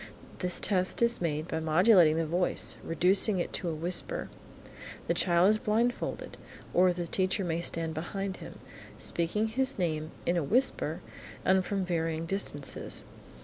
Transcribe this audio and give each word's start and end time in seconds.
This 0.39 0.59
test 0.59 1.03
is 1.03 1.21
made 1.21 1.47
by 1.47 1.59
modulating 1.59 2.17
the 2.17 2.25
voice, 2.25 2.75
reducing 2.83 3.37
it 3.37 3.53
to 3.53 3.69
a 3.69 3.75
whisper. 3.75 4.31
The 5.05 5.13
child 5.13 5.51
is 5.51 5.57
blindfolded, 5.59 6.37
or 6.73 6.91
the 6.91 7.05
teacher 7.05 7.43
may 7.45 7.61
stand 7.61 7.93
behind 7.93 8.37
him, 8.37 8.57
speaking 8.97 9.47
his 9.49 9.77
name, 9.77 10.09
in 10.25 10.37
a 10.37 10.43
whisper 10.43 11.01
and 11.45 11.63
from 11.63 11.85
varying 11.85 12.25
distances. 12.25 13.05